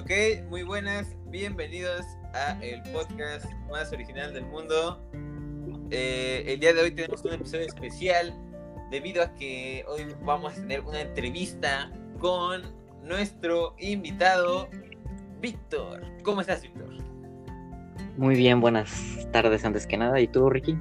[0.00, 0.12] Ok,
[0.48, 4.98] muy buenas, bienvenidos a el podcast más original del mundo.
[5.90, 8.34] Eh, el día de hoy tenemos un episodio especial
[8.90, 12.62] debido a que hoy vamos a tener una entrevista con
[13.04, 14.70] nuestro invitado
[15.38, 16.02] Víctor.
[16.22, 16.94] ¿Cómo estás, Víctor?
[18.16, 20.18] Muy bien, buenas tardes antes que nada.
[20.18, 20.78] ¿Y tú, Ricky?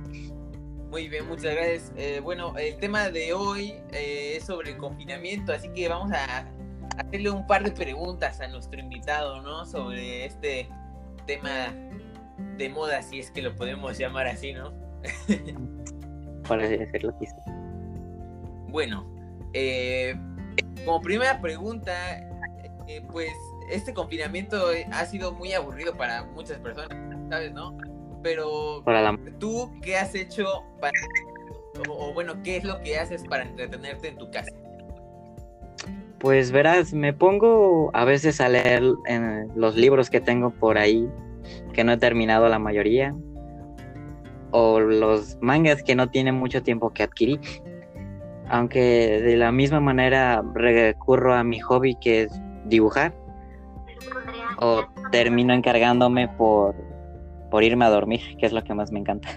[0.90, 1.92] Muy bien, muchas gracias.
[1.98, 6.50] Eh, bueno, el tema de hoy eh, es sobre el confinamiento, así que vamos a
[7.00, 9.66] hacerle un par de preguntas a nuestro invitado, ¿no?
[9.66, 10.70] Sobre este
[11.26, 11.74] tema
[12.58, 14.74] de moda, si es que lo podemos llamar así, ¿no?
[16.48, 17.28] Parece ser lo que
[18.68, 19.06] Bueno,
[19.54, 20.16] eh,
[20.86, 21.94] como primera pregunta,
[22.88, 23.32] eh, pues
[23.72, 26.98] este confinamiento ha sido muy aburrido para muchas personas,
[27.30, 27.78] ¿sabes, no?
[28.24, 28.84] Pero
[29.40, 30.46] tú, ¿qué has hecho
[30.82, 31.00] para,
[31.88, 34.52] o bueno, qué es lo que haces para entretenerte en tu casa?
[36.20, 41.10] Pues verás, me pongo a veces a leer en los libros que tengo por ahí,
[41.74, 43.16] que no he terminado la mayoría,
[44.52, 47.40] o los mangas que no tienen mucho tiempo que adquirir.
[48.50, 53.14] Aunque de la misma manera recurro a mi hobby que es dibujar,
[54.60, 56.76] o termino encargándome por,
[57.50, 59.30] por irme a dormir, que es lo que más me encanta.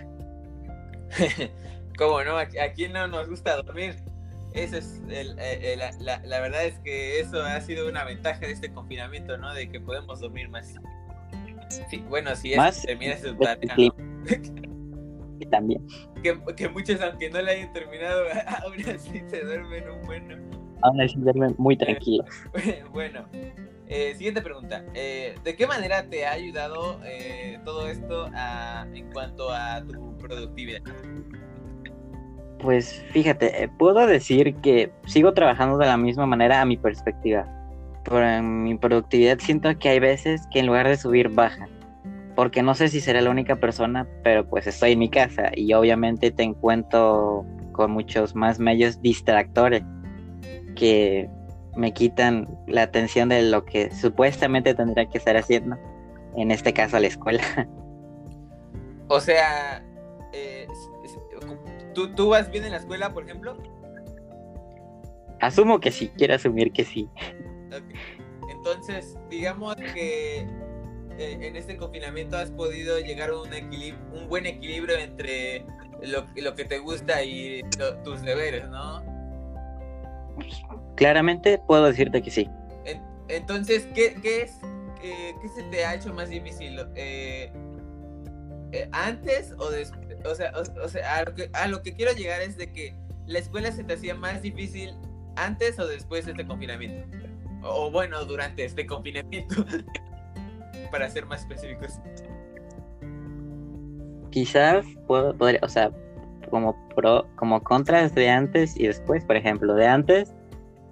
[1.96, 2.36] ¿Cómo no?
[2.38, 3.94] ¿A quién no nos gusta dormir?
[4.54, 8.52] Eso es el, eh, eh, la, verdad es que eso ha sido una ventaja de
[8.52, 9.52] este confinamiento, ¿no?
[9.54, 10.74] De que podemos dormir más.
[11.88, 13.14] Sí, bueno, si es más termina
[15.38, 15.86] Y también.
[16.22, 18.24] Que, que, muchos, aunque no le hayan terminado,
[18.62, 20.36] aún así se duermen un bueno.
[20.82, 22.26] Aún así duermen muy tranquilos.
[22.92, 23.26] bueno,
[23.88, 24.82] eh, siguiente pregunta.
[24.92, 27.00] ¿De qué manera te ha ayudado
[27.64, 28.26] todo esto
[28.92, 30.82] en cuanto a tu productividad?
[32.62, 37.46] Pues fíjate, eh, puedo decir que sigo trabajando de la misma manera a mi perspectiva.
[38.04, 41.68] Pero en mi productividad siento que hay veces que en lugar de subir baja.
[42.36, 45.72] Porque no sé si seré la única persona, pero pues estoy en mi casa y
[45.74, 49.82] obviamente te encuentro con muchos más medios distractores
[50.76, 51.28] que
[51.76, 55.76] me quitan la atención de lo que supuestamente tendría que estar haciendo.
[56.36, 57.42] En este caso, la escuela.
[59.08, 59.84] O sea,
[61.94, 63.56] ¿Tú, vas bien en la escuela, por ejemplo?
[65.40, 67.08] Asumo que sí, quiero asumir que sí.
[68.48, 70.46] Entonces, digamos que
[71.18, 73.50] eh, en este confinamiento has podido llegar a un,
[74.12, 75.64] un buen equilibrio entre
[76.02, 77.62] lo, que te gusta y
[78.04, 79.02] tus deberes, ¿no?
[80.96, 82.48] Claramente puedo decirte que sí.
[83.28, 84.58] entonces, ¿qué, es,
[85.00, 86.78] qué, se te ha hecho más difícil?
[86.94, 87.52] Eh,
[88.72, 90.11] eh, ¿Antes o después?
[90.24, 92.94] O sea, o, sea a, lo que, quiero llegar es de que
[93.26, 94.94] la escuela se te hacía más difícil
[95.36, 97.16] antes o después de este confinamiento.
[97.62, 99.64] O, bueno, durante este confinamiento,
[100.90, 102.00] para ser más específicos.
[104.30, 105.90] Quizás puedo, podría, o sea,
[106.50, 110.34] como pro, como contras de antes y después, por ejemplo, de antes,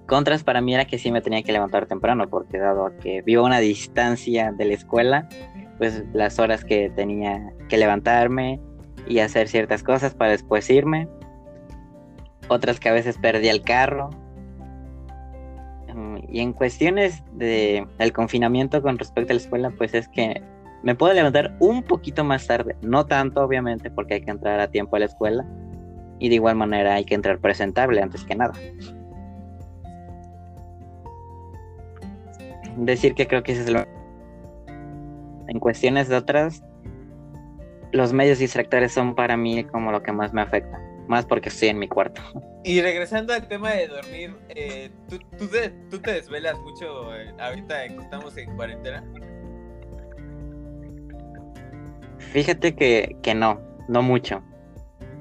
[0.06, 3.42] contras para mí era que sí me tenía que levantar temprano, porque dado que vivo
[3.42, 5.28] a una distancia de la escuela,
[5.78, 8.60] pues las horas que tenía que levantarme,
[9.06, 11.08] y hacer ciertas cosas para después irme.
[12.48, 14.10] Otras que a veces perdí el carro.
[15.94, 20.42] Mm, y en cuestiones de el confinamiento con respecto a la escuela, pues es que
[20.82, 24.70] me puedo levantar un poquito más tarde, no tanto obviamente porque hay que entrar a
[24.70, 25.46] tiempo a la escuela
[26.18, 28.54] y de igual manera hay que entrar presentable antes que nada.
[32.76, 33.84] Decir que creo que ese es lo
[35.48, 36.62] en cuestiones de otras
[37.92, 41.68] los medios distractores son para mí como lo que más me afecta, más porque estoy
[41.68, 42.20] en mi cuarto.
[42.62, 48.36] Y regresando al tema de dormir, eh, ¿tú, te, desvelas mucho eh, ahorita que estamos
[48.36, 49.02] en cuarentena?
[52.18, 53.58] Fíjate que, que no,
[53.88, 54.42] no mucho.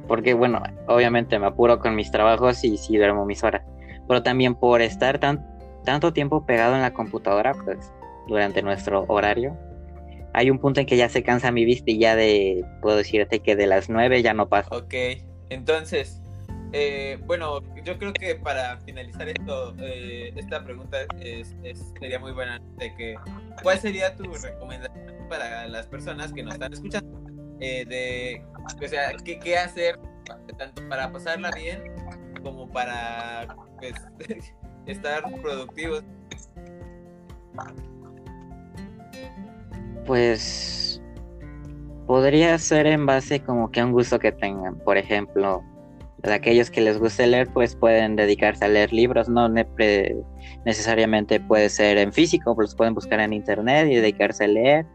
[0.05, 3.63] Porque bueno, obviamente me apuro con mis trabajos y sí duermo mis horas.
[4.05, 5.47] Pero también por estar tan,
[5.85, 7.93] tanto tiempo pegado en la computadora, pues
[8.27, 9.57] durante nuestro horario,
[10.33, 13.39] hay un punto en que ya se cansa mi vista y ya de, puedo decirte
[13.39, 14.75] que de las nueve ya no pasa.
[14.75, 14.93] Ok,
[15.49, 16.21] entonces,
[16.71, 21.55] eh, bueno, yo creo que para finalizar esto, eh, esta pregunta es,
[21.99, 23.15] sería muy buena, de que,
[23.63, 27.19] ¿cuál sería tu recomendación para las personas que nos están escuchando?
[27.59, 28.45] Eh, de,
[28.83, 29.99] o sea, ¿qué, ¿qué, hacer
[30.57, 31.83] tanto para pasarla bien
[32.43, 33.47] como para
[33.79, 33.95] pues,
[34.85, 36.03] estar productivos?
[40.09, 40.99] Pues
[42.07, 44.79] podría ser en base como que a un gusto que tengan.
[44.79, 45.61] Por ejemplo,
[46.23, 49.47] de aquellos que les guste leer, pues pueden dedicarse a leer libros, no
[50.65, 54.87] necesariamente puede ser en físico, pues los pueden buscar en internet y dedicarse a leer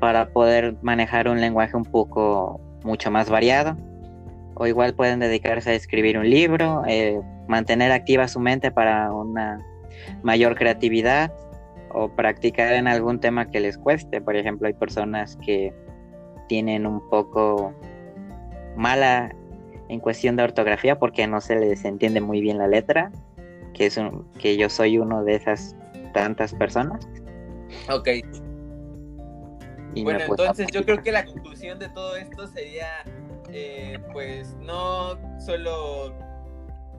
[0.00, 3.76] para poder manejar un lenguaje un poco mucho más variado.
[4.54, 9.58] O igual pueden dedicarse a escribir un libro, eh, mantener activa su mente para una
[10.22, 11.30] mayor creatividad
[11.94, 14.20] o practicar en algún tema que les cueste.
[14.20, 15.72] Por ejemplo, hay personas que
[16.48, 17.74] tienen un poco
[18.76, 19.34] mala
[19.88, 23.12] en cuestión de ortografía porque no se les entiende muy bien la letra,
[23.74, 25.76] que es un, que yo soy uno de esas
[26.12, 27.06] tantas personas.
[27.90, 28.08] Ok.
[30.02, 32.88] bueno, entonces yo creo que la conclusión de todo esto sería,
[33.50, 36.14] eh, pues, no solo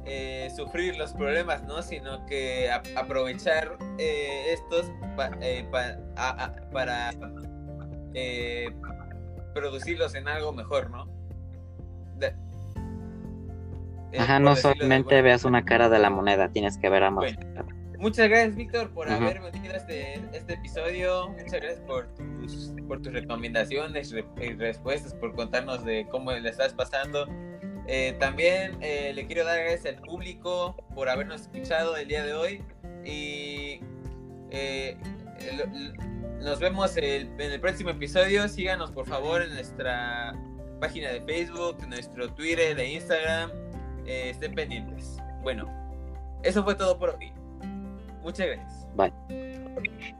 [0.05, 1.81] eh, sufrir los problemas, ¿no?
[1.81, 7.11] Sino que aprovechar eh, estos para
[9.53, 11.07] producirlos en algo mejor, ¿no?
[14.17, 17.33] Ajá, no solamente veas una cara de la moneda, tienes que ver ambas.
[17.97, 21.29] muchas gracias, Víctor, por haber venido a este, este, episodio.
[21.29, 26.73] Muchas gracias por tus, por tus recomendaciones y respuestas, por contarnos de cómo le estás
[26.73, 27.27] pasando.
[27.87, 32.33] Eh, también eh, le quiero dar gracias al público por habernos escuchado el día de
[32.33, 32.63] hoy.
[33.05, 33.81] Y
[34.51, 34.97] eh,
[36.39, 38.47] nos vemos en el próximo episodio.
[38.47, 40.33] Síganos, por favor, en nuestra
[40.79, 43.51] página de Facebook, en nuestro Twitter, de Instagram
[44.05, 45.17] estén pendientes.
[45.41, 45.69] Bueno,
[46.43, 47.31] eso fue todo por hoy.
[48.21, 48.87] Muchas gracias.
[48.95, 50.13] Bye.